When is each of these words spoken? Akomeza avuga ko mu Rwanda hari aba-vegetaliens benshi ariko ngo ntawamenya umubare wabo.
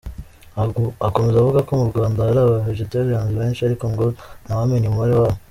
Akomeza 1.07 1.37
avuga 1.39 1.59
ko 1.67 1.71
mu 1.79 1.85
Rwanda 1.91 2.25
hari 2.27 2.39
aba-vegetaliens 2.41 3.35
benshi 3.39 3.61
ariko 3.63 3.85
ngo 3.91 4.03
ntawamenya 4.45 4.87
umubare 4.89 5.15
wabo. 5.21 5.37